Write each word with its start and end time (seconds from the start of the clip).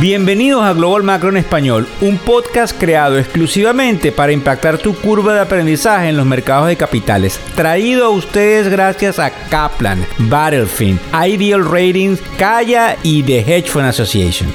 Bienvenidos 0.00 0.62
a 0.62 0.74
Global 0.74 1.02
Macro 1.02 1.28
en 1.28 1.38
Español, 1.38 1.88
un 2.00 2.18
podcast 2.18 2.78
creado 2.78 3.18
exclusivamente 3.18 4.12
para 4.12 4.30
impactar 4.30 4.78
tu 4.78 4.94
curva 4.94 5.34
de 5.34 5.40
aprendizaje 5.40 6.08
en 6.08 6.16
los 6.16 6.24
mercados 6.24 6.68
de 6.68 6.76
capitales. 6.76 7.40
Traído 7.56 8.06
a 8.06 8.10
ustedes 8.10 8.68
gracias 8.68 9.18
a 9.18 9.32
Kaplan, 9.48 10.06
Battlefield, 10.30 11.00
Ideal 11.12 11.64
Ratings, 11.64 12.22
Kaya 12.38 12.96
y 13.02 13.24
The 13.24 13.40
Hedge 13.40 13.70
Fund 13.70 13.86
Association. 13.86 14.48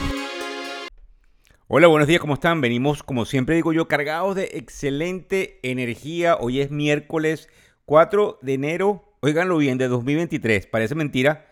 Hola, 1.68 1.88
buenos 1.88 2.08
días, 2.08 2.22
¿cómo 2.22 2.36
están? 2.36 2.62
Venimos, 2.62 3.04
como 3.04 3.26
siempre 3.26 3.56
digo 3.56 3.74
yo, 3.74 3.90
cargados 3.90 4.38
de 4.38 4.52
excelente 4.54 5.60
energía. 5.62 6.38
Hoy 6.40 6.62
es 6.62 6.72
miércoles 6.72 7.50
4 7.84 8.40
de 8.42 8.54
enero, 8.54 9.14
oiganlo 9.20 9.58
bien, 9.58 9.78
de 9.78 9.90
2023. 9.90 10.68
Parece 10.68 10.96
mentira 10.96 11.48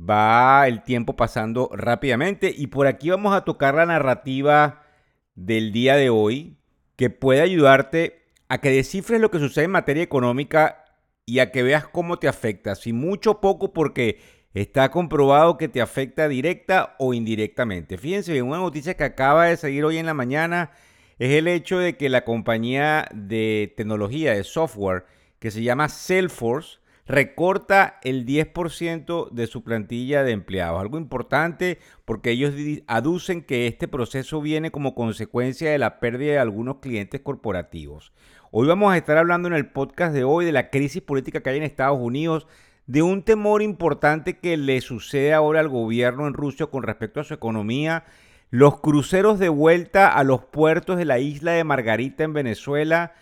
Va 0.00 0.66
el 0.66 0.82
tiempo 0.82 1.14
pasando 1.16 1.68
rápidamente 1.72 2.52
y 2.56 2.68
por 2.68 2.86
aquí 2.86 3.10
vamos 3.10 3.34
a 3.34 3.44
tocar 3.44 3.74
la 3.74 3.84
narrativa 3.84 4.82
del 5.34 5.72
día 5.72 5.96
de 5.96 6.08
hoy 6.08 6.56
que 6.96 7.10
puede 7.10 7.42
ayudarte 7.42 8.22
a 8.48 8.58
que 8.58 8.70
descifres 8.70 9.20
lo 9.20 9.30
que 9.30 9.38
sucede 9.38 9.66
en 9.66 9.72
materia 9.72 10.02
económica 10.02 10.84
y 11.26 11.40
a 11.40 11.52
que 11.52 11.62
veas 11.62 11.86
cómo 11.86 12.18
te 12.18 12.28
afecta, 12.28 12.74
si 12.74 12.92
mucho 12.92 13.32
o 13.32 13.40
poco 13.40 13.72
porque 13.72 14.20
está 14.54 14.90
comprobado 14.90 15.56
que 15.56 15.68
te 15.68 15.80
afecta 15.80 16.28
directa 16.28 16.96
o 16.98 17.14
indirectamente. 17.14 17.98
Fíjense 17.98 18.42
una 18.42 18.58
noticia 18.58 18.96
que 18.96 19.04
acaba 19.04 19.46
de 19.46 19.56
salir 19.56 19.84
hoy 19.84 19.98
en 19.98 20.06
la 20.06 20.14
mañana 20.14 20.72
es 21.20 21.32
el 21.32 21.48
hecho 21.48 21.78
de 21.78 21.98
que 21.98 22.08
la 22.08 22.24
compañía 22.24 23.06
de 23.14 23.74
tecnología, 23.76 24.32
de 24.32 24.42
software, 24.42 25.04
que 25.38 25.50
se 25.50 25.62
llama 25.62 25.90
Salesforce, 25.90 26.78
recorta 27.06 27.98
el 28.02 28.26
10% 28.26 29.30
de 29.30 29.46
su 29.46 29.62
plantilla 29.62 30.22
de 30.22 30.32
empleados. 30.32 30.80
Algo 30.80 30.98
importante 30.98 31.78
porque 32.04 32.30
ellos 32.30 32.54
aducen 32.86 33.42
que 33.42 33.66
este 33.66 33.88
proceso 33.88 34.40
viene 34.40 34.70
como 34.70 34.94
consecuencia 34.94 35.70
de 35.70 35.78
la 35.78 36.00
pérdida 36.00 36.32
de 36.32 36.38
algunos 36.38 36.76
clientes 36.76 37.20
corporativos. 37.20 38.12
Hoy 38.52 38.66
vamos 38.66 38.92
a 38.92 38.96
estar 38.96 39.16
hablando 39.16 39.48
en 39.48 39.54
el 39.54 39.70
podcast 39.70 40.12
de 40.12 40.24
hoy 40.24 40.44
de 40.44 40.52
la 40.52 40.70
crisis 40.70 41.02
política 41.02 41.40
que 41.40 41.50
hay 41.50 41.58
en 41.58 41.62
Estados 41.62 42.00
Unidos, 42.00 42.46
de 42.86 43.02
un 43.02 43.22
temor 43.22 43.62
importante 43.62 44.38
que 44.38 44.56
le 44.56 44.80
sucede 44.80 45.32
ahora 45.32 45.60
al 45.60 45.68
gobierno 45.68 46.26
en 46.26 46.34
Rusia 46.34 46.66
con 46.66 46.82
respecto 46.82 47.20
a 47.20 47.24
su 47.24 47.34
economía, 47.34 48.04
los 48.50 48.80
cruceros 48.80 49.38
de 49.38 49.48
vuelta 49.48 50.08
a 50.08 50.24
los 50.24 50.44
puertos 50.44 50.96
de 50.96 51.04
la 51.04 51.20
isla 51.20 51.52
de 51.52 51.62
Margarita 51.62 52.24
en 52.24 52.32
Venezuela, 52.32 53.14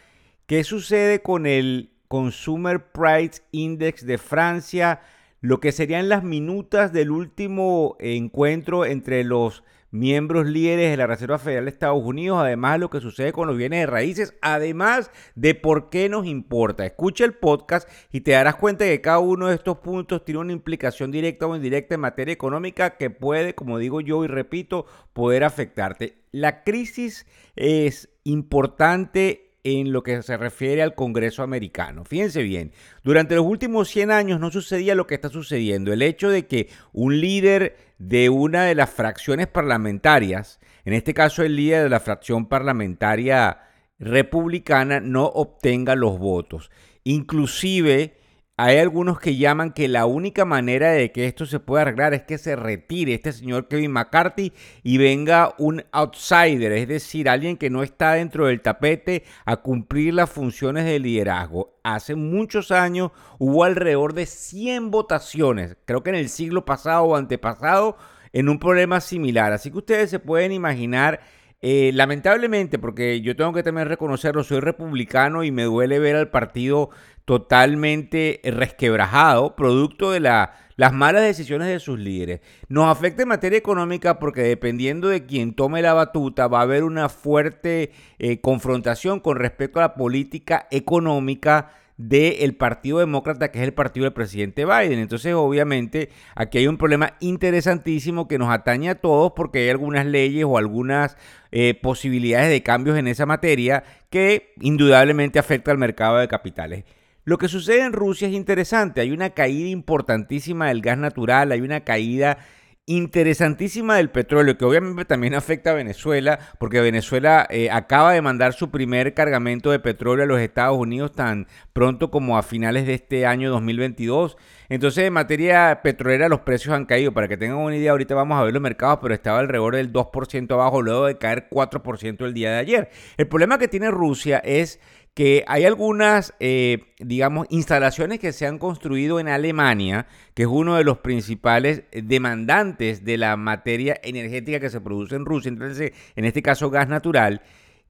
qué 0.47 0.65
sucede 0.65 1.21
con 1.21 1.45
el 1.45 1.91
Consumer 2.09 2.91
Price 2.91 3.43
Index 3.53 4.05
de 4.05 4.19
Francia, 4.19 5.01
lo 5.41 5.61
que 5.61 5.73
serían 5.73 6.09
las 6.09 6.25
minutas 6.25 6.93
del 6.93 7.11
último 7.11 7.97
encuentro 8.01 8.85
entre 8.85 9.23
los 9.25 9.63
miembros 9.91 10.47
líderes 10.47 10.91
de 10.91 10.97
la 10.97 11.07
Reserva 11.07 11.39
Federal 11.39 11.65
de 11.65 11.71
Estados 11.71 12.03
Unidos, 12.03 12.39
además 12.41 12.75
de 12.75 12.79
lo 12.79 12.91
que 12.91 13.01
sucede 13.01 13.33
con 13.33 13.47
los 13.47 13.57
bienes 13.57 13.81
de 13.81 13.87
raíces, 13.87 14.35
además 14.43 15.11
de 15.35 15.55
por 15.55 15.89
qué 15.91 16.09
nos 16.09 16.27
importa. 16.27 16.85
Escucha 16.85 17.25
el 17.25 17.35
podcast 17.35 17.89
y 18.13 18.21
te 18.21 18.33
darás 18.33 18.57
cuenta 18.57 18.85
que 18.85 19.01
cada 19.01 19.19
uno 19.19 19.49
de 19.49 19.55
estos 19.55 19.79
puntos 19.79 20.25
tiene 20.25 20.41
una 20.41 20.53
implicación 20.53 21.11
directa 21.11 21.47
o 21.47 21.57
indirecta 21.57 21.95
en 21.95 22.03
materia 22.03 22.33
económica 22.33 22.97
que 22.97 23.11
puede, 23.11 23.55
como 23.55 23.79
digo 23.79 24.01
yo 24.01 24.25
y 24.25 24.29
repito, 24.29 24.87
poder 25.13 25.45
afectarte. 25.45 26.19
La 26.33 26.65
crisis 26.65 27.27
es 27.57 28.11
importante 28.25 29.48
en 29.77 29.93
lo 29.93 30.03
que 30.03 30.23
se 30.23 30.37
refiere 30.37 30.83
al 30.83 30.95
Congreso 30.95 31.43
americano. 31.43 32.05
Fíjense 32.05 32.43
bien, 32.43 32.73
durante 33.03 33.35
los 33.35 33.45
últimos 33.45 33.89
100 33.89 34.11
años 34.11 34.41
no 34.41 34.51
sucedía 34.51 34.95
lo 34.95 35.07
que 35.07 35.15
está 35.15 35.29
sucediendo. 35.29 35.93
El 35.93 36.03
hecho 36.03 36.31
de 36.31 36.47
que 36.47 36.69
un 36.93 37.21
líder 37.21 37.77
de 37.99 38.29
una 38.29 38.65
de 38.65 38.75
las 38.75 38.91
fracciones 38.91 39.47
parlamentarias, 39.47 40.61
en 40.85 40.95
este 40.95 41.15
caso 41.15 41.43
el 41.43 41.57
líder 41.57 41.85
de 41.85 41.91
la 41.91 42.01
fracción 42.01 42.47
parlamentaria 42.47 43.59
republicana, 43.99 45.01
no 45.01 45.27
obtenga 45.27 45.95
los 45.95 46.19
votos. 46.19 46.71
Inclusive 47.05 48.18
hay 48.61 48.79
algunos 48.79 49.21
que 49.21 49.37
llaman 49.37 49.73
que 49.73 49.87
la 49.87 50.05
única 50.05 50.45
manera 50.45 50.91
de 50.91 51.13
que 51.13 51.27
esto 51.27 51.47
se 51.47 51.61
pueda 51.61 51.83
arreglar 51.83 52.13
es 52.13 52.23
que 52.23 52.39
se 52.39 52.57
retire 52.57 53.15
este 53.15 53.33
señor 53.33 53.69
Kevin 53.69 53.93
McCarthy 53.93 54.53
y 54.83 54.99
venga 54.99 55.55
un 55.59 55.85
outsider, 55.93 56.73
es 56.73 56.89
decir, 56.89 57.29
alguien 57.29 57.57
que 57.57 57.71
no 57.71 57.85
está 57.85 58.15
dentro 58.15 58.49
del 58.49 58.61
tapete 58.61 59.23
a 59.45 59.59
cumplir 59.59 60.13
las 60.13 60.29
funciones 60.29 60.87
de 60.87 60.99
liderazgo. 60.99 61.79
Hace 61.85 62.17
muchos 62.17 62.73
años 62.73 63.13
hubo 63.39 63.63
alrededor 63.63 64.13
de 64.13 64.27
100 64.27 64.91
votaciones, 64.91 65.77
creo 65.85 66.03
que 66.03 66.11
en 66.11 66.17
el 66.17 66.29
siglo 66.29 66.65
pasado 66.65 67.05
o 67.05 67.15
antepasado, 67.15 67.97
en 68.33 68.49
un 68.49 68.59
problema 68.59 69.01
similar. 69.01 69.53
Así 69.53 69.71
que 69.71 69.79
ustedes 69.79 70.11
se 70.11 70.19
pueden 70.19 70.51
imaginar 70.51 71.21
eh, 71.61 71.93
lamentablemente, 71.95 72.79
porque 72.79 73.21
yo 73.21 73.35
tengo 73.37 73.53
que 73.53 73.63
también 73.63 73.89
reconocerlo, 73.89 74.43
soy 74.43 74.59
republicano 74.61 75.45
y 75.45 75.53
me 75.53 75.63
duele 75.63 76.01
ver 76.01 76.17
al 76.17 76.31
partido 76.31 76.91
totalmente 77.29 78.41
resquebrajado, 78.43 79.55
producto 79.55 80.13
de 80.13 80.21
las 80.21 80.93
malas 80.95 81.21
decisiones 81.21 81.69
de 81.69 81.79
sus 81.79 81.99
líderes. 81.99 82.41
Nos 82.71 82.87
afecta 82.87 83.21
en 83.21 83.29
materia 83.29 83.59
económica 83.59 84.19
porque 84.19 84.41
dependiendo 84.41 85.09
de 85.09 85.27
quién 85.27 85.53
tome 85.53 85.83
la 85.83 85.93
batuta 85.93 86.49
va 86.49 86.61
a 86.61 86.63
haber 86.63 86.85
una 86.85 87.11
fuerte 87.11 87.93
eh, 88.19 88.41
confrontación 88.41 89.21
con 89.21 89.37
respecto 89.37 89.79
a 89.79 89.83
la 89.83 89.95
política 89.95 90.69
económica 90.71 91.73
del 91.99 92.55
Partido 92.55 93.01
Demócrata, 93.01 93.51
que 93.51 93.59
es 93.59 93.65
el 93.65 93.75
partido 93.75 94.05
del 94.05 94.15
presidente 94.15 94.65
Biden. 94.65 94.99
Entonces, 94.99 95.35
obviamente, 95.35 96.09
aquí 96.35 96.57
hay 96.57 96.67
un 96.67 96.79
problema 96.79 97.13
interesantísimo 97.21 98.27
que 98.27 98.39
nos 98.39 98.49
atañe 98.49 98.89
a 98.89 98.95
todos 98.95 99.33
porque 99.37 99.59
hay 99.59 99.69
algunas 99.69 100.07
leyes 100.07 100.47
o 100.47 100.57
algunas 100.57 101.19
eh, 101.53 101.75
posibilidades 101.75 102.49
de 102.49 102.63
cambios 102.63 102.97
en 102.97 103.07
esa 103.07 103.27
materia 103.27 103.85
que 104.09 104.55
indudablemente 104.63 105.39
afecta 105.39 105.73
al 105.73 105.77
mercado 105.77 106.17
de 106.17 106.29
capitales. 106.29 106.85
Lo 107.29 107.37
que 107.37 107.49
sucede 107.49 107.83
en 107.83 107.93
Rusia 107.93 108.27
es 108.27 108.33
interesante. 108.33 109.03
Hay 109.03 109.11
una 109.11 109.29
caída 109.29 109.69
importantísima 109.69 110.69
del 110.69 110.81
gas 110.81 110.97
natural, 110.97 111.53
hay 111.53 111.61
una 111.61 111.81
caída 111.81 112.39
interesantísima 112.87 113.97
del 113.99 114.09
petróleo, 114.09 114.57
que 114.57 114.65
obviamente 114.65 115.05
también 115.05 115.35
afecta 115.35 115.73
a 115.73 115.75
Venezuela, 115.75 116.39
porque 116.59 116.81
Venezuela 116.81 117.47
eh, 117.51 117.71
acaba 117.71 118.15
de 118.15 118.23
mandar 118.23 118.55
su 118.55 118.71
primer 118.71 119.13
cargamento 119.13 119.71
de 119.71 119.79
petróleo 119.79 120.25
a 120.25 120.27
los 120.27 120.41
Estados 120.41 120.79
Unidos 120.79 121.13
tan 121.13 121.49
pronto 121.75 122.11
como 122.11 122.39
a 122.39 122.43
finales 122.43 122.87
de 122.87 122.95
este 122.95 123.27
año 123.27 123.51
2022. 123.51 124.39
Entonces, 124.71 125.05
en 125.05 125.13
materia 125.13 125.81
petrolera, 125.83 126.31
los 126.31 126.41
precios 126.41 126.75
han 126.75 126.87
caído. 126.87 127.13
Para 127.13 127.29
que 127.29 127.37
tengan 127.37 127.59
una 127.59 127.77
idea, 127.77 127.91
ahorita 127.91 128.15
vamos 128.15 128.41
a 128.41 128.45
ver 128.45 128.55
los 128.55 128.63
mercados, 128.63 129.01
pero 129.03 129.13
estaba 129.13 129.41
alrededor 129.41 129.77
del 129.77 129.93
2% 129.93 130.51
abajo, 130.55 130.81
luego 130.81 131.05
de 131.05 131.19
caer 131.19 131.49
4% 131.51 132.25
el 132.25 132.33
día 132.33 132.53
de 132.53 132.59
ayer. 132.59 132.91
El 133.19 133.29
problema 133.29 133.59
que 133.59 133.69
tiene 133.69 133.91
Rusia 133.91 134.39
es 134.39 134.81
que 135.19 135.43
hay 135.49 135.65
algunas, 135.65 136.33
eh, 136.39 136.95
digamos, 137.01 137.49
instalaciones 137.51 138.21
que 138.21 138.33
se 138.33 138.47
han 138.47 138.61
construido 138.61 139.19
en 139.19 139.27
Alemania, 139.27 140.07
que 140.33 140.45
es 140.45 140.49
uno 140.49 140.77
de 140.77 140.85
los 140.85 140.99
principales 140.99 141.83
demandantes 141.91 143.05
de 143.05 143.17
la 143.19 143.37
materia 143.37 143.99
energética 144.05 144.61
que 144.61 144.71
se 144.71 144.81
produce 144.81 145.17
en 145.17 145.25
Rusia, 145.25 145.49
entonces, 145.49 145.91
en 146.15 146.25
este 146.25 146.41
caso 146.41 146.71
gas 146.71 146.87
natural, 146.87 147.43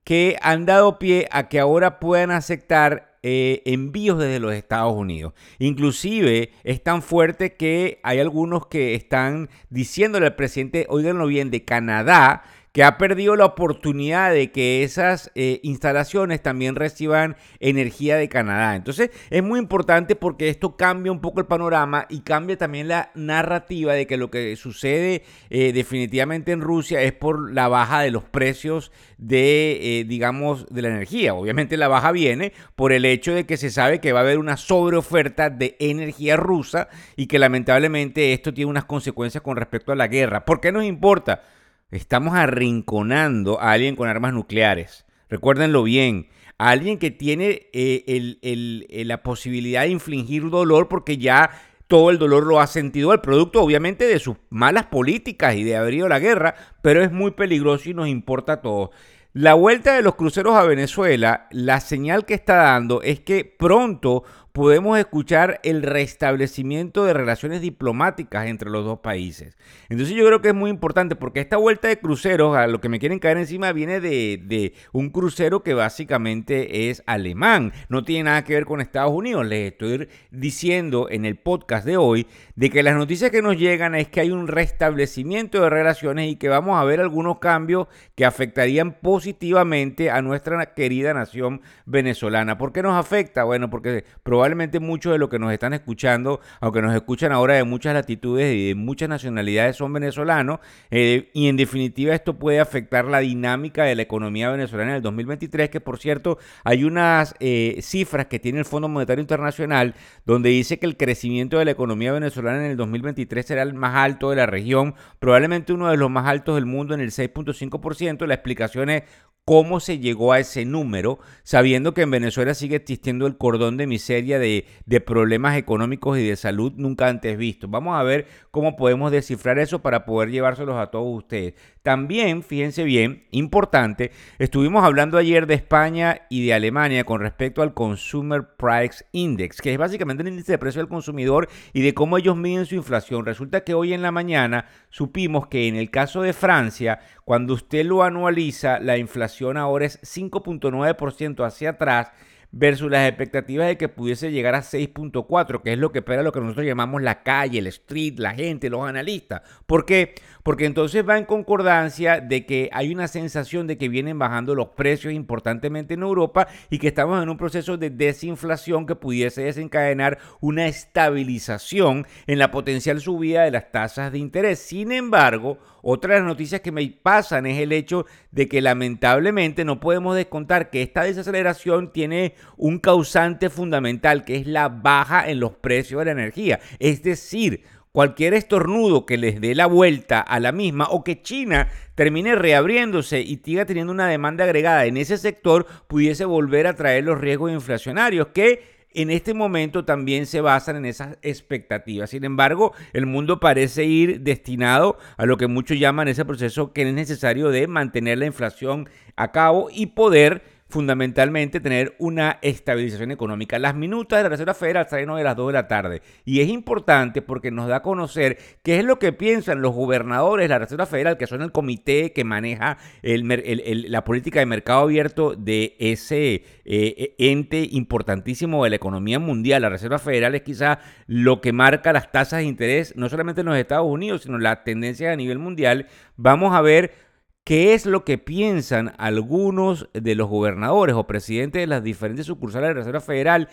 que 0.05 0.39
han 0.41 0.65
dado 0.65 0.99
pie 0.99 1.29
a 1.31 1.51
que 1.51 1.61
ahora 1.61 2.01
puedan 2.01 2.31
aceptar 2.31 3.19
eh, 3.23 3.61
envíos 3.67 4.19
desde 4.19 4.41
los 4.41 4.55
Estados 4.55 4.95
Unidos. 4.95 5.35
Inclusive 5.59 6.53
es 6.65 6.83
tan 6.83 7.03
fuerte 7.03 7.57
que 7.57 8.01
hay 8.05 8.21
algunos 8.21 8.69
que 8.69 8.95
están 8.95 9.51
diciéndole 9.69 10.25
al 10.25 10.37
presidente, 10.37 10.87
oiganlo 10.89 11.27
bien, 11.27 11.51
de 11.51 11.63
Canadá, 11.63 12.43
que 12.79 12.85
ha 12.85 12.97
perdido 12.97 13.35
la 13.35 13.45
oportunidad 13.45 14.33
de 14.33 14.53
que 14.53 14.85
esas 14.85 15.33
eh, 15.35 15.59
instalaciones 15.65 16.41
también 16.41 16.77
reciban 16.77 17.37
energía 17.59 18.17
de 18.17 18.29
Canadá. 18.29 18.77
Entonces 18.77 19.11
es 19.31 19.43
muy 19.43 19.59
importante 19.59 20.15
porque 20.15 20.49
esto 20.49 20.77
cambia 20.77 21.11
un 21.11 21.21
poco 21.21 21.41
el 21.41 21.47
panorama 21.47 22.07
y 22.09 22.21
cambia 22.21 22.57
también 22.57 22.87
la 22.87 23.11
narrativa 23.17 23.95
de 23.95 24.07
que 24.07 24.17
lo 24.17 24.31
que 24.31 24.55
sucede 24.55 25.25
eh, 25.51 25.73
definitivamente 25.73 26.53
en 26.53 26.61
Rusia 26.61 27.03
es 27.03 27.13
por 27.13 27.53
la 27.53 27.67
baja 27.67 28.03
de 28.03 28.13
los 28.13 28.23
precios 28.23 28.93
de, 29.17 29.99
eh, 29.99 30.05
digamos, 30.05 30.69
de 30.73 30.83
la 30.83 30.89
energía. 30.91 31.35
Obviamente 31.35 31.77
la 31.77 31.89
baja 31.89 32.13
viene 32.13 32.53
por 32.77 32.93
el 32.93 33.07
hecho 33.07 33.35
de 33.35 33.45
que 33.45 33.57
se 33.57 33.71
sabe 33.71 34.01
que 34.01 34.13
va 34.13 34.21
a 34.21 34.23
haber 34.23 34.39
una 34.39 34.57
sobreoferta 34.57 35.51
de 35.51 35.75
energía 35.81 36.37
rusa 36.37 36.89
y 37.17 37.27
que 37.27 37.41
lamentablemente 37.41 38.33
esto 38.35 38.55
tiene 38.55 38.71
unas 38.71 38.85
consecuencias 38.85 39.43
con 39.43 39.57
respecto 39.57 39.91
a 39.91 39.97
la 39.97 40.07
guerra. 40.07 40.45
¿Por 40.45 40.61
qué 40.61 40.71
nos 40.71 40.85
importa? 40.85 41.43
Estamos 41.91 42.35
arrinconando 42.35 43.59
a 43.63 43.73
alguien 43.73 43.97
con 43.97 44.09
armas 44.09 44.35
nucleares. 44.35 45.07
Recuérdenlo 45.31 45.83
bien. 45.83 46.29
A 46.59 46.69
alguien 46.69 46.99
que 46.99 47.11
tiene 47.11 47.69
eh, 47.73 48.05
eh, 48.43 49.05
la 49.07 49.23
posibilidad 49.23 49.83
de 49.83 49.89
infligir 49.89 50.51
dolor 50.51 50.89
porque 50.89 51.17
ya 51.17 51.51
todo 51.87 52.11
el 52.11 52.19
dolor 52.19 52.47
lo 52.47 52.61
ha 52.61 52.67
sentido 52.67 53.15
el 53.15 53.21
producto, 53.21 53.63
obviamente, 53.63 54.07
de 54.07 54.19
sus 54.19 54.37
malas 54.51 54.87
políticas 54.87 55.55
y 55.55 55.65
de 55.65 55.77
haber 55.77 55.95
ido 55.95 56.07
a 56.07 56.11
la 56.11 56.19
guerra, 56.19 56.55
pero 56.83 57.03
es 57.03 57.11
muy 57.11 57.31
peligroso 57.31 57.89
y 57.89 57.95
nos 57.95 58.09
importa 58.09 58.55
a 58.55 58.61
todos. 58.61 58.91
La 59.33 59.55
vuelta 59.55 59.95
de 59.95 60.03
los 60.03 60.17
cruceros 60.17 60.57
a 60.57 60.65
Venezuela, 60.65 61.47
la 61.53 61.81
señal 61.81 62.27
que 62.27 62.35
está 62.35 62.57
dando 62.57 63.01
es 63.01 63.21
que 63.21 63.45
pronto 63.45 64.25
podemos 64.59 64.99
escuchar 64.99 65.61
el 65.63 65.85
restablecimiento 65.85 67.05
de 67.05 67.13
relaciones 67.13 67.61
diplomáticas 67.61 68.49
entre 68.49 68.71
los 68.71 68.85
dos 68.85 68.99
países. 68.99 69.57
Entonces 69.89 70.17
yo 70.17 70.27
creo 70.27 70.43
que 70.43 70.49
es 70.49 70.55
muy 70.55 70.69
importante 70.69 71.15
porque 71.15 71.39
esta 71.39 71.57
vuelta 71.57 71.87
de 71.87 72.01
cruceros, 72.01 72.57
a 72.57 72.67
lo 72.67 72.81
que 72.81 72.89
me 72.89 72.99
quieren 72.99 73.21
caer 73.21 73.37
encima, 73.37 73.71
viene 73.71 74.01
de, 74.01 74.43
de 74.45 74.75
un 74.91 75.11
crucero 75.11 75.63
que 75.63 75.75
básicamente 75.75 76.91
es 76.91 77.05
alemán, 77.07 77.73
no 77.89 78.03
tiene 78.03 78.25
nada 78.25 78.43
que 78.43 78.55
ver 78.55 78.65
con 78.65 78.81
Estados 78.81 79.13
Unidos. 79.13 79.47
Les 79.47 79.71
estoy 79.71 80.09
diciendo 80.33 81.07
en 81.09 81.25
el 81.25 81.37
podcast 81.37 81.87
de 81.87 81.97
hoy 81.97 82.27
de 82.57 82.69
que 82.71 82.83
las 82.83 82.97
noticias 82.97 83.31
que 83.31 83.43
nos 83.43 83.57
llegan 83.57 83.95
es 83.95 84.09
que 84.09 84.23
hay 84.23 84.33
un 84.33 84.49
restablecimiento 84.49 85.63
de 85.63 85.71
relaciones 85.71 86.33
y 86.33 86.35
que 86.35 86.49
vamos 86.49 86.81
a 86.81 86.83
ver 86.83 86.99
algunos 86.99 87.39
cambios 87.39 87.87
que 88.17 88.25
afectarían 88.25 88.91
positivamente 88.91 90.11
a 90.11 90.21
nuestra 90.21 90.75
querida 90.75 91.15
nación 91.15 91.63
venezolana. 91.87 92.59
¿Por 92.59 92.73
qué 92.73 92.83
nos 92.83 92.99
afecta? 92.99 93.45
Bueno, 93.45 93.71
porque 93.71 94.05
probablemente 94.25 94.48
muchos 94.81 95.13
de 95.13 95.19
los 95.19 95.29
que 95.29 95.39
nos 95.39 95.53
están 95.53 95.75
escuchando, 95.75 96.41
aunque 96.61 96.83
nos 96.83 96.95
escuchan 96.95 97.33
ahora 97.33 97.55
de 97.55 97.65
muchas 97.65 97.95
latitudes 97.95 98.55
y 98.55 98.69
de 98.69 98.75
muchas 98.75 99.09
nacionalidades, 99.09 99.77
son 99.77 99.93
venezolanos, 99.93 100.61
eh, 100.91 101.31
y 101.35 101.49
en 101.49 101.57
definitiva 101.57 102.15
esto 102.15 102.39
puede 102.39 102.61
afectar 102.61 103.05
la 103.05 103.21
dinámica 103.21 103.85
de 103.85 103.95
la 103.95 104.03
economía 104.03 104.51
venezolana 104.51 104.91
en 104.91 104.97
el 104.97 105.03
2023, 105.03 105.71
que 105.71 105.81
por 105.81 105.99
cierto 105.99 106.39
hay 106.65 106.85
unas 106.85 107.35
eh, 107.41 107.79
cifras 107.83 108.27
que 108.27 108.39
tiene 108.39 108.59
el 108.59 108.65
Fondo 108.65 108.89
Monetario 108.89 109.21
Internacional 109.21 109.95
donde 110.25 110.51
dice 110.51 110.79
que 110.79 110.87
el 110.87 110.97
crecimiento 110.97 111.59
de 111.59 111.65
la 111.65 111.71
economía 111.71 112.13
venezolana 112.13 112.65
en 112.65 112.71
el 112.73 112.77
2023 112.77 113.47
será 113.47 113.63
el 113.63 113.75
más 113.75 113.97
alto 113.97 114.31
de 114.31 114.37
la 114.37 114.47
región, 114.47 114.95
probablemente 115.19 115.73
uno 115.73 115.91
de 115.91 115.97
los 115.97 116.11
más 116.11 116.27
altos 116.27 116.55
del 116.55 116.67
mundo 116.67 116.95
en 116.95 117.01
el 117.01 117.11
6.5%. 117.11 118.27
La 118.27 118.35
explicación 118.35 118.91
es 118.91 119.05
cómo 119.45 119.81
se 119.81 119.99
llegó 119.99 120.35
a 120.35 120.41
ese 120.41 120.67
número, 120.67 121.19
sabiendo 121.43 121.95
que 121.95 122.03
en 122.03 122.11
Venezuela 122.11 122.53
sigue 122.53 122.77
existiendo 122.77 123.27
el 123.27 123.39
cordón 123.39 123.79
de 123.79 123.87
miseria 123.87 124.38
de, 124.39 125.01
problemas 125.01 125.57
económicos 125.57 126.19
y 126.19 126.27
de 126.27 126.37
salud 126.37 126.73
nunca 126.77 127.09
antes 127.09 127.39
vistos. 127.39 127.71
Vamos 127.71 127.99
a 127.99 128.03
ver 128.03 128.27
cómo 128.51 128.77
podemos 128.77 129.13
descifrar 129.13 129.59
eso 129.59 129.81
para 129.81 130.05
poder 130.05 130.31
llevárselos 130.31 130.77
a 130.77 130.89
todos 130.89 131.17
ustedes. 131.17 131.55
También, 131.83 132.43
fíjense 132.43 132.85
bien, 132.85 133.25
importante, 133.31 134.11
estuvimos 134.39 134.85
hablando 134.85 135.17
ayer 135.17 135.47
de 135.47 135.55
España 135.55 136.23
y 136.29 136.45
de 136.45 136.53
Alemania 136.53 137.05
con 137.05 137.21
respecto 137.21 137.63
al 137.63 137.73
Consumer 137.73 138.47
Price 138.57 139.05
Index, 139.13 139.63
que 139.63 139.73
es 139.73 139.79
básicamente 139.79 140.23
el 140.23 140.29
índice 140.29 140.53
de 140.53 140.59
precio 140.59 140.83
del 140.83 140.89
consumidor 140.89 141.49
y 141.73 141.81
de 141.83 141.95
cómo 141.95 142.19
ellos 142.19 142.37
miden 142.37 142.67
su 142.67 142.75
inflación. 142.75 143.25
Resulta 143.25 143.63
que 143.63 143.75
hoy 143.75 143.95
en 143.95 144.03
la 144.03 144.11
mañana 144.11 144.67
supimos 144.91 145.47
que 145.47 145.69
en 145.69 145.77
el 145.77 145.91
caso 145.91 146.21
de 146.21 146.33
Francia, 146.35 147.01
cuando 147.25 147.55
usted 147.55 147.87
lo 147.87 148.03
anualiza, 148.03 148.81
la 148.81 148.99
inflación 148.99 149.57
ahora 149.57 149.87
es 149.87 150.01
5.9% 150.03 151.47
hacia 151.47 151.71
atrás 151.71 152.13
versus 152.51 152.91
las 152.91 153.09
expectativas 153.09 153.67
de 153.67 153.77
que 153.77 153.89
pudiese 153.89 154.31
llegar 154.31 154.55
a 154.55 154.63
6.4, 154.63 155.63
que 155.63 155.73
es 155.73 155.79
lo 155.79 155.93
que 155.93 155.99
espera 155.99 156.23
lo 156.23 156.33
que 156.33 156.41
nosotros 156.41 156.67
llamamos 156.67 157.03
la 157.03 157.23
calle, 157.23 157.59
el 157.59 157.67
street, 157.67 158.19
la 158.19 158.33
gente, 158.35 158.71
los 158.71 158.89
analistas. 158.89 159.43
¿Por 159.67 159.85
qué? 159.85 160.15
Porque 160.43 160.65
entonces 160.65 161.07
va 161.07 161.19
en 161.19 161.27
concordancia 161.27 162.21
de 162.21 162.47
que 162.47 162.71
hay 162.73 162.93
una 162.93 163.07
sensación 163.07 163.67
de 163.67 163.77
que 163.77 163.89
vienen 163.89 164.19
bajando 164.19 164.55
los 164.55 164.69
precios 164.69 165.13
importantemente 165.13 165.95
en 165.95 166.03
Europa 166.03 166.49
y 166.71 166.79
que 166.79 166.89
estamos 166.89 167.23
en 167.23 167.29
un 167.29 167.37
proceso 167.37 167.77
de 167.77 167.91
desinflación 167.91 168.87
que 168.87 168.95
pudiese 168.97 169.43
desencadenar 169.43 170.19
una 170.41 170.67
estabilización 170.67 172.07
en 172.27 172.39
la 172.39 172.51
potencial 172.51 173.01
subida 173.01 173.43
de 173.43 173.51
las 173.51 173.71
tasas 173.71 174.11
de 174.11 174.19
interés. 174.19 174.59
Sin 174.59 174.91
embargo, 174.93 175.59
otra 175.83 176.15
de 176.15 176.21
las 176.21 176.29
noticias 176.29 176.61
que 176.61 176.73
me 176.73 176.87
pasan 177.03 177.47
es 177.47 177.59
el 177.59 177.73
hecho 177.73 178.07
de 178.31 178.49
que 178.49 178.61
lamentablemente 178.61 179.65
no 179.65 179.81
podemos 179.81 180.17
descontar 180.17 180.71
que 180.71 180.83
esta 180.83 181.03
desaceleración 181.03 181.93
tiene 181.93 182.35
un 182.57 182.79
causante 182.79 183.51
fundamental 183.51 184.25
que 184.25 184.37
es 184.37 184.47
la 184.47 184.69
baja 184.69 185.29
en 185.29 185.41
los 185.41 185.53
precios 185.53 186.01
de 186.01 186.05
la 186.07 186.13
energía. 186.13 186.61
Es 186.79 187.03
decir, 187.03 187.63
cualquier 187.93 188.35
estornudo 188.35 189.07
que 189.07 189.17
les 189.17 189.41
dé 189.41 189.55
la 189.55 189.67
vuelta 189.67 190.21
a 190.21 190.41
la 190.41 190.53
misma 190.53 190.87
o 190.91 191.03
que 191.03 191.23
China 191.23 191.69
termine 191.95 192.35
reabriéndose 192.35 193.21
y 193.21 193.37
siga 193.45 193.65
teniendo 193.65 193.93
una 193.93 194.07
demanda 194.07 194.45
agregada 194.45 194.87
en 194.87 194.97
ese 194.97 195.19
sector 195.19 195.67
pudiese 195.89 196.25
volver 196.25 196.67
a 196.67 196.75
traer 196.75 197.05
los 197.05 197.21
riesgos 197.21 197.51
inflacionarios 197.51 198.29
que 198.29 198.79
en 198.93 199.11
este 199.11 199.35
momento 199.35 199.85
también 199.85 200.27
se 200.27 200.41
basan 200.41 200.77
en 200.77 200.87
esas 200.87 201.19
expectativas. 201.23 202.11
Sin 202.11 202.25
embargo, 202.25 202.73
el 202.93 203.07
mundo 203.07 203.39
parece 203.39 203.85
ir 203.85 204.21
destinado 204.21 204.99
a 205.17 205.27
lo 205.27 205.37
que 205.37 205.47
muchos 205.47 205.79
llaman 205.79 206.09
ese 206.09 206.25
proceso 206.25 206.73
que 206.73 206.83
es 206.83 206.95
necesario 206.95 207.51
de 207.51 207.67
mantener 207.67 208.19
la 208.19 208.27
inflación 208.27 208.89
a 209.17 209.31
cabo 209.31 209.69
y 209.71 209.87
poder 209.87 210.43
fundamentalmente 210.69 211.61
tener 211.61 211.95
una 211.99 212.39
estabilización 212.43 213.11
económica. 213.11 213.59
Las 213.59 213.75
minutas 213.75 214.19
de 214.19 214.23
la 214.25 214.29
Reserva 214.29 214.55
Federal 214.55 214.87
salen 214.89 215.09
hoy 215.11 215.23
a 215.23 215.25
las 215.25 215.37
2 215.37 215.47
de 215.49 215.53
la 215.55 215.69
tarde 215.69 216.03
y 216.25 216.41
es 216.41 216.49
importante 216.49 217.23
porque 217.23 217.51
nos 217.51 217.69
da 217.69 217.77
a 217.77 217.83
conocer 217.83 218.39
qué 218.63 218.79
es 218.79 218.85
lo 218.85 218.99
que 218.99 219.13
piensan 219.13 219.63
los 219.63 219.75
gobernadores 219.75 220.45
de 220.45 220.49
la 220.49 220.59
Reserva 220.59 220.87
Federal, 220.87 221.17
que 221.17 221.27
son 221.27 221.43
el 221.43 221.53
comité 221.53 222.13
que 222.13 222.25
maneja 222.25 222.77
la 223.03 224.05
política 224.05 224.41
de 224.41 224.47
mercado 224.47 224.81
abierto 224.81 225.35
de 225.35 225.75
ese 225.79 226.45
eh, 226.65 227.15
ente 227.19 227.67
importantísimo 227.71 228.63
de 228.65 228.71
la 228.71 228.77
economía 228.77 229.19
mundial. 229.19 229.63
La 229.63 229.71
Reserva 229.71 229.99
Federal 229.99 230.35
es 230.35 230.43
quizá 230.43 230.81
lo 231.07 231.41
que 231.41 231.53
marca 231.53 231.93
las 231.93 232.13
tasas 232.13 232.41
de 232.41 232.45
interés, 232.47 232.95
no 232.95 233.09
solamente 233.09 233.41
en 233.41 233.47
los 233.47 233.57
Estados 233.57 233.87
Unidos, 233.87 234.23
sino 234.23 234.39
las 234.39 234.65
tendencias 234.65 235.13
a 235.13 235.17
nivel 235.17 235.39
mundial. 235.39 235.87
Vamos 236.17 236.55
a 236.55 236.61
ver 236.61 237.08
qué 237.49 237.73
es 237.73 237.87
lo 237.87 238.05
que 238.05 238.19
piensan 238.19 238.93
algunos 238.99 239.89
de 239.95 240.15
los 240.15 240.29
gobernadores 240.29 240.95
o 240.95 241.07
presidentes 241.07 241.63
de 241.63 241.67
las 241.67 241.83
diferentes 241.83 242.27
sucursales 242.27 242.69
de 242.69 242.75
la 242.75 242.81
Reserva 242.81 243.01
Federal 243.01 243.49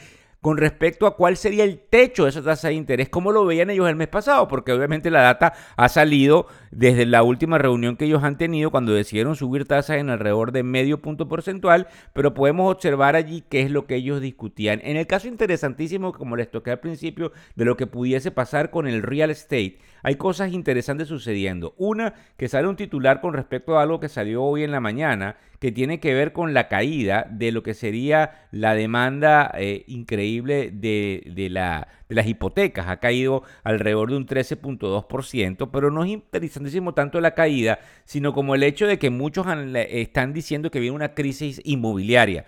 con 0.45 0.57
respecto 0.57 1.07
a 1.07 1.15
cuál 1.15 1.37
sería 1.37 1.63
el 1.63 1.79
techo 1.79 2.25
de 2.25 2.29
esa 2.29 2.43
tasa 2.43 2.67
de 2.67 2.75
interés, 2.75 3.09
cómo 3.09 3.31
lo 3.31 3.47
veían 3.47 3.71
ellos 3.71 3.89
el 3.89 3.95
mes 3.95 4.09
pasado, 4.09 4.47
porque 4.47 4.71
obviamente 4.73 5.09
la 5.09 5.23
data 5.23 5.53
ha 5.75 5.89
salido 5.89 6.45
desde 6.69 7.07
la 7.07 7.23
última 7.23 7.57
reunión 7.57 7.97
que 7.97 8.05
ellos 8.05 8.23
han 8.23 8.37
tenido 8.37 8.69
cuando 8.69 8.93
decidieron 8.93 9.35
subir 9.35 9.65
tasas 9.65 9.97
en 9.97 10.11
alrededor 10.11 10.51
de 10.51 10.61
medio 10.61 11.01
punto 11.01 11.27
porcentual, 11.27 11.87
pero 12.13 12.35
podemos 12.35 12.71
observar 12.71 13.15
allí 13.15 13.43
qué 13.49 13.61
es 13.61 13.71
lo 13.71 13.87
que 13.87 13.95
ellos 13.95 14.21
discutían. 14.21 14.81
En 14.83 14.97
el 14.97 15.07
caso 15.07 15.27
interesantísimo, 15.27 16.13
como 16.13 16.35
les 16.35 16.51
toqué 16.51 16.69
al 16.69 16.79
principio, 16.79 17.31
de 17.55 17.65
lo 17.65 17.75
que 17.75 17.87
pudiese 17.87 18.29
pasar 18.29 18.69
con 18.69 18.87
el 18.87 19.01
real 19.01 19.31
estate, 19.31 19.79
hay 20.03 20.13
cosas 20.13 20.53
interesantes 20.53 21.07
sucediendo. 21.07 21.73
Una, 21.77 22.13
que 22.37 22.49
sale 22.49 22.67
un 22.67 22.75
titular 22.75 23.19
con 23.19 23.33
respecto 23.33 23.79
a 23.79 23.81
algo 23.81 23.99
que 23.99 24.09
salió 24.09 24.43
hoy 24.43 24.61
en 24.61 24.69
la 24.69 24.79
mañana, 24.79 25.37
que 25.59 25.71
tiene 25.71 25.99
que 25.99 26.13
ver 26.13 26.33
con 26.33 26.53
la 26.53 26.67
caída 26.67 27.27
de 27.29 27.51
lo 27.51 27.63
que 27.63 27.73
sería 27.73 28.47
la 28.51 28.75
demanda 28.75 29.51
eh, 29.57 29.83
increíble 29.87 30.71
de, 30.71 31.47
la, 31.49 31.87
de 32.09 32.15
las 32.15 32.27
hipotecas. 32.27 32.87
Ha 32.87 32.99
caído 32.99 33.43
alrededor 33.63 34.09
de 34.09 34.17
un 34.17 34.27
13.2%, 34.27 35.69
pero 35.71 35.91
no 35.91 36.03
es 36.03 36.11
interesantísimo 36.11 36.93
tanto 36.93 37.21
la 37.21 37.35
caída, 37.35 37.79
sino 38.05 38.33
como 38.33 38.55
el 38.55 38.63
hecho 38.63 38.87
de 38.87 38.99
que 38.99 39.09
muchos 39.09 39.45
están 39.89 40.33
diciendo 40.33 40.71
que 40.71 40.79
viene 40.79 40.95
una 40.95 41.13
crisis 41.13 41.61
inmobiliaria. 41.63 42.45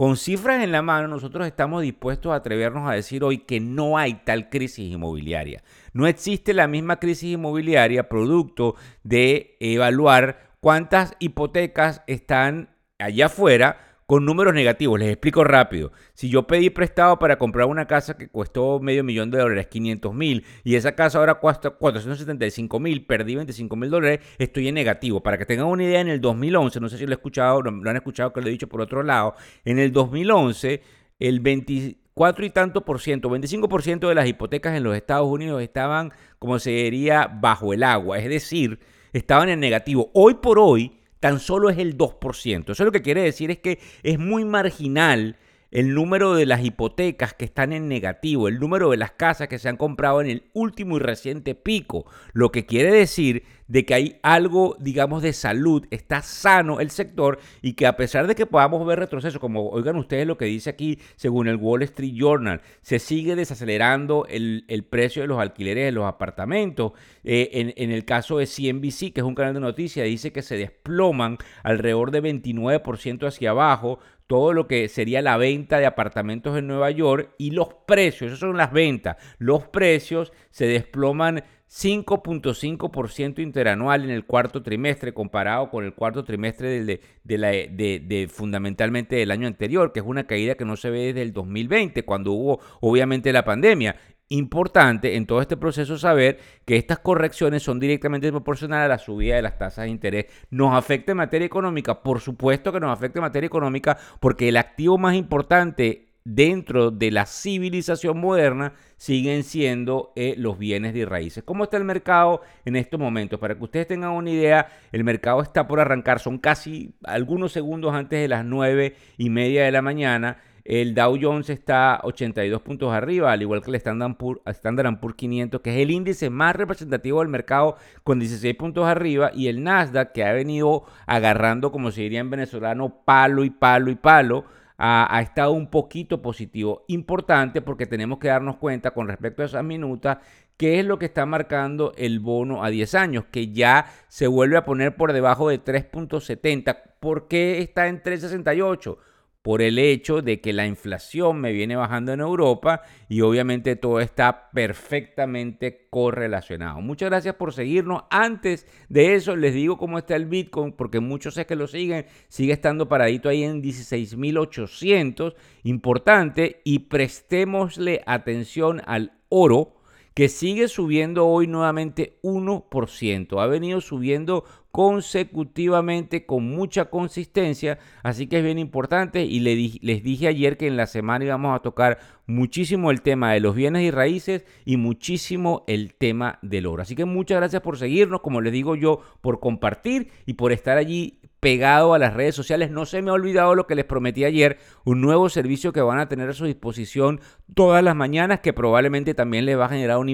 Con 0.00 0.16
cifras 0.16 0.64
en 0.64 0.72
la 0.72 0.80
mano, 0.80 1.08
nosotros 1.08 1.46
estamos 1.46 1.82
dispuestos 1.82 2.32
a 2.32 2.36
atrevernos 2.36 2.88
a 2.88 2.94
decir 2.94 3.22
hoy 3.22 3.36
que 3.36 3.60
no 3.60 3.98
hay 3.98 4.14
tal 4.24 4.48
crisis 4.48 4.90
inmobiliaria. 4.90 5.62
No 5.92 6.06
existe 6.06 6.54
la 6.54 6.66
misma 6.68 6.98
crisis 6.98 7.34
inmobiliaria 7.34 8.08
producto 8.08 8.76
de 9.02 9.58
evaluar 9.60 10.49
cuántas 10.60 11.14
hipotecas 11.18 12.02
están 12.06 12.76
allá 12.98 13.26
afuera 13.26 13.90
con 14.10 14.24
números 14.24 14.54
negativos. 14.54 14.98
Les 14.98 15.10
explico 15.10 15.44
rápido. 15.44 15.92
Si 16.14 16.28
yo 16.28 16.46
pedí 16.46 16.68
prestado 16.68 17.20
para 17.20 17.38
comprar 17.38 17.66
una 17.66 17.86
casa 17.86 18.16
que 18.16 18.28
costó 18.28 18.80
medio 18.80 19.04
millón 19.04 19.30
de 19.30 19.38
dólares, 19.38 19.68
500 19.68 20.12
mil, 20.12 20.44
y 20.64 20.74
esa 20.74 20.96
casa 20.96 21.18
ahora 21.18 21.36
cuesta 21.36 21.70
475 21.70 22.80
mil, 22.80 23.06
perdí 23.06 23.36
25 23.36 23.76
mil 23.76 23.88
dólares, 23.88 24.18
estoy 24.38 24.66
en 24.66 24.74
negativo. 24.74 25.22
Para 25.22 25.38
que 25.38 25.46
tengan 25.46 25.66
una 25.66 25.84
idea, 25.84 26.00
en 26.00 26.08
el 26.08 26.20
2011, 26.20 26.80
no 26.80 26.88
sé 26.88 26.98
si 26.98 27.06
lo, 27.06 27.12
he 27.12 27.14
escuchado, 27.14 27.62
lo 27.62 27.88
han 27.88 27.96
escuchado 27.96 28.32
que 28.32 28.40
lo 28.40 28.48
he 28.48 28.50
dicho 28.50 28.68
por 28.68 28.80
otro 28.80 29.04
lado, 29.04 29.36
en 29.64 29.78
el 29.78 29.92
2011 29.92 30.82
el 31.20 31.38
24 31.38 32.46
y 32.46 32.50
tanto 32.50 32.84
por 32.84 33.00
ciento, 33.00 33.30
25 33.30 33.68
por 33.68 33.82
ciento 33.82 34.08
de 34.08 34.16
las 34.16 34.26
hipotecas 34.26 34.76
en 34.76 34.82
los 34.82 34.96
Estados 34.96 35.28
Unidos 35.28 35.62
estaban, 35.62 36.12
como 36.40 36.58
se 36.58 36.70
diría, 36.70 37.30
bajo 37.32 37.72
el 37.72 37.84
agua, 37.84 38.18
es 38.18 38.28
decir, 38.28 38.80
estaban 39.12 39.48
en 39.48 39.60
negativo. 39.60 40.10
Hoy 40.14 40.34
por 40.34 40.58
hoy, 40.58 40.98
tan 41.20 41.38
solo 41.40 41.70
es 41.70 41.78
el 41.78 41.96
2%. 41.96 42.70
Eso 42.70 42.84
lo 42.84 42.92
que 42.92 43.02
quiere 43.02 43.22
decir 43.22 43.50
es 43.50 43.58
que 43.58 43.78
es 44.02 44.18
muy 44.18 44.44
marginal 44.44 45.36
el 45.70 45.94
número 45.94 46.34
de 46.34 46.46
las 46.46 46.64
hipotecas 46.64 47.34
que 47.34 47.44
están 47.44 47.72
en 47.72 47.88
negativo, 47.88 48.48
el 48.48 48.58
número 48.58 48.90
de 48.90 48.96
las 48.96 49.12
casas 49.12 49.48
que 49.48 49.58
se 49.58 49.68
han 49.68 49.76
comprado 49.76 50.20
en 50.20 50.28
el 50.28 50.44
último 50.52 50.96
y 50.96 51.00
reciente 51.00 51.54
pico, 51.54 52.06
lo 52.32 52.50
que 52.50 52.66
quiere 52.66 52.90
decir 52.92 53.44
de 53.70 53.84
que 53.84 53.94
hay 53.94 54.16
algo, 54.24 54.76
digamos, 54.80 55.22
de 55.22 55.32
salud, 55.32 55.86
está 55.92 56.22
sano 56.22 56.80
el 56.80 56.90
sector 56.90 57.38
y 57.62 57.74
que 57.74 57.86
a 57.86 57.96
pesar 57.96 58.26
de 58.26 58.34
que 58.34 58.44
podamos 58.44 58.84
ver 58.84 58.98
retroceso, 58.98 59.38
como 59.38 59.68
oigan 59.68 59.94
ustedes 59.94 60.26
lo 60.26 60.36
que 60.36 60.46
dice 60.46 60.70
aquí, 60.70 60.98
según 61.14 61.46
el 61.46 61.54
Wall 61.54 61.82
Street 61.82 62.14
Journal, 62.16 62.62
se 62.82 62.98
sigue 62.98 63.36
desacelerando 63.36 64.26
el, 64.28 64.64
precio 64.90 65.22
de 65.22 65.28
los 65.28 65.38
alquileres 65.38 65.84
de 65.84 65.92
los 65.92 66.04
apartamentos. 66.04 66.92
Eh, 67.22 67.50
en, 67.52 67.72
en, 67.76 67.92
el 67.92 68.04
caso 68.04 68.38
de 68.38 68.46
CNBC, 68.46 69.12
que 69.12 69.20
es 69.20 69.24
un 69.24 69.36
canal 69.36 69.54
de 69.54 69.60
noticias, 69.60 70.04
dice 70.04 70.32
que 70.32 70.42
se 70.42 70.56
desploman 70.56 71.38
alrededor 71.62 72.10
de 72.10 72.22
29% 72.24 73.28
hacia 73.28 73.50
abajo 73.50 74.00
todo 74.30 74.52
lo 74.52 74.68
que 74.68 74.88
sería 74.88 75.22
la 75.22 75.36
venta 75.36 75.80
de 75.80 75.86
apartamentos 75.86 76.56
en 76.56 76.68
Nueva 76.68 76.92
York 76.92 77.34
y 77.36 77.50
los 77.50 77.74
precios, 77.84 78.28
esas 78.28 78.38
son 78.38 78.56
las 78.56 78.70
ventas, 78.70 79.16
los 79.38 79.66
precios 79.66 80.32
se 80.50 80.66
desploman 80.66 81.42
5.5% 81.68 83.40
interanual 83.40 84.04
en 84.04 84.10
el 84.10 84.24
cuarto 84.24 84.62
trimestre 84.62 85.12
comparado 85.12 85.68
con 85.68 85.84
el 85.84 85.94
cuarto 85.94 86.22
trimestre 86.22 86.84
de, 86.84 87.00
de, 87.24 88.28
fundamentalmente 88.32 89.16
del 89.16 89.32
año 89.32 89.48
anterior, 89.48 89.92
que 89.92 89.98
es 89.98 90.06
una 90.06 90.28
caída 90.28 90.54
que 90.54 90.64
no 90.64 90.76
se 90.76 90.90
ve 90.90 91.06
desde 91.06 91.22
el 91.22 91.32
2020, 91.32 92.04
cuando 92.04 92.30
hubo 92.30 92.60
obviamente 92.80 93.32
la 93.32 93.44
pandemia. 93.44 93.96
Importante 94.32 95.16
en 95.16 95.26
todo 95.26 95.40
este 95.40 95.56
proceso 95.56 95.98
saber 95.98 96.38
que 96.64 96.76
estas 96.76 97.00
correcciones 97.00 97.64
son 97.64 97.80
directamente 97.80 98.30
proporcionales 98.30 98.84
a 98.84 98.88
la 98.88 98.98
subida 98.98 99.34
de 99.34 99.42
las 99.42 99.58
tasas 99.58 99.86
de 99.86 99.90
interés. 99.90 100.26
¿Nos 100.50 100.72
afecta 100.72 101.10
en 101.10 101.18
materia 101.18 101.46
económica? 101.46 102.00
Por 102.00 102.20
supuesto 102.20 102.72
que 102.72 102.78
nos 102.78 102.92
afecta 102.92 103.18
en 103.18 103.24
materia 103.24 103.48
económica 103.48 103.98
porque 104.20 104.48
el 104.48 104.56
activo 104.56 104.98
más 104.98 105.16
importante 105.16 106.10
dentro 106.22 106.92
de 106.92 107.10
la 107.10 107.26
civilización 107.26 108.20
moderna 108.20 108.74
siguen 108.96 109.42
siendo 109.42 110.12
eh, 110.14 110.34
los 110.38 110.58
bienes 110.58 110.94
de 110.94 111.06
raíces. 111.06 111.42
¿Cómo 111.42 111.64
está 111.64 111.76
el 111.76 111.84
mercado 111.84 112.42
en 112.64 112.76
estos 112.76 113.00
momentos? 113.00 113.40
Para 113.40 113.56
que 113.56 113.64
ustedes 113.64 113.88
tengan 113.88 114.12
una 114.12 114.30
idea, 114.30 114.68
el 114.92 115.02
mercado 115.02 115.42
está 115.42 115.66
por 115.66 115.80
arrancar, 115.80 116.20
son 116.20 116.38
casi 116.38 116.94
algunos 117.02 117.50
segundos 117.50 117.94
antes 117.94 118.20
de 118.20 118.28
las 118.28 118.44
nueve 118.44 118.94
y 119.18 119.28
media 119.28 119.64
de 119.64 119.72
la 119.72 119.82
mañana. 119.82 120.38
El 120.70 120.94
Dow 120.94 121.18
Jones 121.20 121.50
está 121.50 121.98
82 122.04 122.62
puntos 122.62 122.92
arriba, 122.92 123.32
al 123.32 123.42
igual 123.42 123.60
que 123.60 123.70
el 123.70 123.74
Standard 123.74 124.14
Poor's, 124.14 124.40
Standard 124.46 125.00
Poor's 125.00 125.16
500, 125.16 125.60
que 125.62 125.70
es 125.70 125.78
el 125.78 125.90
índice 125.90 126.30
más 126.30 126.54
representativo 126.54 127.18
del 127.18 127.28
mercado 127.28 127.76
con 128.04 128.20
16 128.20 128.54
puntos 128.54 128.86
arriba, 128.86 129.32
y 129.34 129.48
el 129.48 129.64
Nasdaq, 129.64 130.12
que 130.12 130.24
ha 130.24 130.32
venido 130.32 130.84
agarrando, 131.06 131.72
como 131.72 131.90
se 131.90 132.02
diría 132.02 132.20
en 132.20 132.30
venezolano, 132.30 133.02
palo 133.04 133.42
y 133.42 133.50
palo 133.50 133.90
y 133.90 133.96
palo, 133.96 134.44
ha, 134.78 135.20
estado 135.20 135.50
un 135.50 135.66
poquito 135.70 136.22
positivo. 136.22 136.84
Importante 136.86 137.62
porque 137.62 137.86
tenemos 137.86 138.20
que 138.20 138.28
darnos 138.28 138.54
cuenta 138.58 138.92
con 138.92 139.08
respecto 139.08 139.42
a 139.42 139.46
esas 139.46 139.64
minutas 139.64 140.18
qué 140.56 140.78
es 140.78 140.86
lo 140.86 141.00
que 141.00 141.06
está 141.06 141.26
marcando 141.26 141.94
el 141.96 142.20
bono 142.20 142.62
a 142.62 142.70
10 142.70 142.94
años, 142.94 143.24
que 143.32 143.48
ya 143.48 143.86
se 144.06 144.28
vuelve 144.28 144.56
a 144.56 144.64
poner 144.64 144.94
por 144.94 145.12
debajo 145.12 145.48
de 145.48 145.60
3.70. 145.60 146.80
¿Por 147.00 147.26
qué 147.26 147.58
está 147.58 147.88
en 147.88 148.00
3.68? 148.00 148.98
Por 149.42 149.62
el 149.62 149.78
hecho 149.78 150.20
de 150.20 150.40
que 150.40 150.52
la 150.52 150.66
inflación 150.66 151.40
me 151.40 151.52
viene 151.52 151.76
bajando 151.76 152.12
en 152.12 152.20
Europa 152.20 152.82
y 153.08 153.22
obviamente 153.22 153.74
todo 153.76 154.00
está 154.00 154.50
perfectamente 154.50 155.88
correlacionado. 155.88 156.80
Muchas 156.80 157.08
gracias 157.08 157.36
por 157.36 157.54
seguirnos. 157.54 158.04
Antes 158.10 158.66
de 158.88 159.14
eso 159.14 159.36
les 159.36 159.54
digo 159.54 159.78
cómo 159.78 159.98
está 159.98 160.16
el 160.16 160.26
Bitcoin 160.26 160.72
porque 160.72 161.00
muchos 161.00 161.34
sé 161.34 161.46
que 161.46 161.56
lo 161.56 161.66
siguen, 161.66 162.06
sigue 162.28 162.52
estando 162.52 162.88
paradito 162.88 163.28
ahí 163.28 163.42
en 163.42 163.62
16.800, 163.62 165.34
importante 165.62 166.60
y 166.64 166.80
prestémosle 166.80 168.02
atención 168.06 168.82
al 168.86 169.12
oro 169.30 169.80
que 170.14 170.28
sigue 170.28 170.68
subiendo 170.68 171.26
hoy 171.26 171.46
nuevamente 171.46 172.18
1%. 172.22 173.40
Ha 173.40 173.46
venido 173.46 173.80
subiendo 173.80 174.44
consecutivamente 174.70 176.26
con 176.26 176.44
mucha 176.48 176.86
consistencia, 176.86 177.78
así 178.02 178.26
que 178.26 178.38
es 178.38 178.44
bien 178.44 178.58
importante 178.58 179.24
y 179.24 179.40
les 179.40 180.02
dije 180.02 180.28
ayer 180.28 180.56
que 180.56 180.66
en 180.66 180.76
la 180.76 180.86
semana 180.86 181.24
íbamos 181.24 181.56
a 181.56 181.62
tocar 181.62 181.98
muchísimo 182.26 182.90
el 182.90 183.02
tema 183.02 183.32
de 183.32 183.40
los 183.40 183.54
bienes 183.54 183.82
y 183.82 183.90
raíces 183.90 184.44
y 184.64 184.76
muchísimo 184.76 185.64
el 185.66 185.94
tema 185.94 186.38
del 186.42 186.66
oro. 186.66 186.82
Así 186.82 186.94
que 186.94 187.04
muchas 187.04 187.38
gracias 187.38 187.62
por 187.62 187.78
seguirnos, 187.78 188.20
como 188.20 188.40
les 188.40 188.52
digo 188.52 188.76
yo, 188.76 189.00
por 189.20 189.40
compartir 189.40 190.10
y 190.26 190.34
por 190.34 190.52
estar 190.52 190.78
allí 190.78 191.18
pegado 191.40 191.94
a 191.94 191.98
las 191.98 192.14
redes 192.14 192.34
sociales. 192.34 192.70
No 192.70 192.86
se 192.86 193.02
me 193.02 193.10
ha 193.10 193.14
olvidado 193.14 193.54
lo 193.54 193.66
que 193.66 193.74
les 193.74 193.84
prometí 193.84 194.24
ayer, 194.24 194.58
un 194.84 195.00
nuevo 195.00 195.28
servicio 195.28 195.72
que 195.72 195.80
van 195.80 195.98
a 195.98 196.08
tener 196.08 196.28
a 196.28 196.34
su 196.34 196.44
disposición 196.44 197.20
todas 197.54 197.82
las 197.82 197.96
mañanas 197.96 198.40
que 198.40 198.52
probablemente 198.52 199.14
también 199.14 199.46
les 199.46 199.58
va 199.58 199.66
a 199.66 199.70
generar 199.70 199.98
un, 199.98 200.08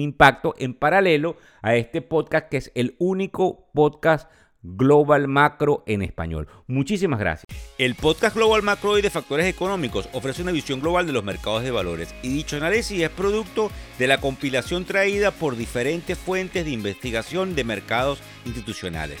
impacto 0.00 0.54
en 0.58 0.74
paralelo 0.74 1.36
a 1.60 1.76
este 1.76 2.02
podcast 2.02 2.48
que 2.48 2.56
es 2.56 2.72
el 2.74 2.96
único 2.98 3.68
podcast 3.74 4.30
Global 4.64 5.26
Macro 5.26 5.82
en 5.86 6.02
español. 6.02 6.48
Muchísimas 6.68 7.18
gracias. 7.18 7.46
El 7.78 7.96
podcast 7.96 8.36
Global 8.36 8.62
Macro 8.62 8.96
y 8.96 9.02
de 9.02 9.10
Factores 9.10 9.46
Económicos 9.46 10.08
ofrece 10.12 10.42
una 10.42 10.52
visión 10.52 10.80
global 10.80 11.04
de 11.04 11.12
los 11.12 11.24
mercados 11.24 11.64
de 11.64 11.72
valores 11.72 12.14
y 12.22 12.28
dicho 12.28 12.56
análisis 12.56 13.02
es 13.02 13.10
producto 13.10 13.72
de 13.98 14.06
la 14.06 14.20
compilación 14.20 14.84
traída 14.84 15.32
por 15.32 15.56
diferentes 15.56 16.16
fuentes 16.16 16.64
de 16.64 16.70
investigación 16.70 17.56
de 17.56 17.64
mercados 17.64 18.22
institucionales. 18.46 19.20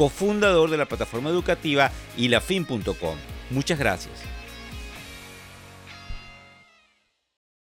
cofundador 0.00 0.70
de 0.70 0.78
la 0.78 0.86
plataforma 0.86 1.28
educativa 1.28 1.90
ilafin.com. 2.16 3.18
Muchas 3.50 3.78
gracias. 3.78 4.29